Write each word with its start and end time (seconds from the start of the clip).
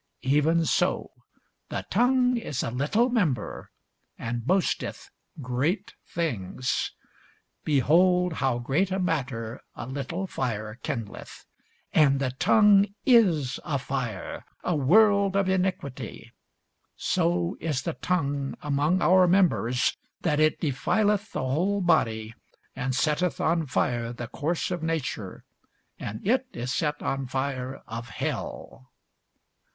Even 0.23 0.65
so 0.65 1.11
the 1.69 1.85
tongue 1.91 2.35
is 2.35 2.63
a 2.63 2.71
little 2.71 3.09
member, 3.09 3.69
and 4.17 4.47
boasteth 4.47 5.11
great 5.43 5.93
things. 6.07 6.93
Behold, 7.63 8.33
how 8.41 8.57
great 8.57 8.89
a 8.89 8.97
matter 8.97 9.61
a 9.75 9.85
little 9.85 10.25
fire 10.25 10.79
kindleth! 10.81 11.45
And 11.93 12.17
the 12.19 12.31
tongue 12.31 12.87
is 13.05 13.59
a 13.63 13.77
fire, 13.77 14.43
a 14.63 14.75
world 14.75 15.35
of 15.35 15.47
iniquity: 15.47 16.31
so 16.95 17.55
is 17.59 17.83
the 17.83 17.93
tongue 17.93 18.55
among 18.63 19.03
our 19.03 19.27
members, 19.27 19.95
that 20.21 20.39
it 20.39 20.59
defileth 20.59 21.31
the 21.31 21.45
whole 21.45 21.79
body, 21.79 22.33
and 22.75 22.95
setteth 22.95 23.39
on 23.39 23.67
fire 23.67 24.11
the 24.13 24.27
course 24.27 24.71
of 24.71 24.81
nature; 24.81 25.43
and 25.99 26.25
it 26.27 26.47
is 26.53 26.73
set 26.73 27.03
on 27.03 27.27
fire 27.27 27.83
of 27.85 28.09
hell. 28.09 28.89